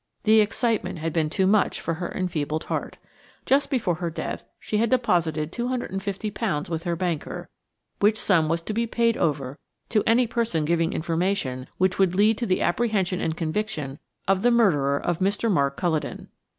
[0.23, 2.97] The excitement had been too much for her enfeebled heart.
[3.45, 7.49] Just before her death she had deposited £250 with her banker,
[7.99, 9.59] which sum was to be paid over
[9.89, 14.49] to any person giving information which would lead to the apprehension and conviction of the
[14.49, 15.51] murderer of Mr.
[15.51, 16.29] Mark Culledon.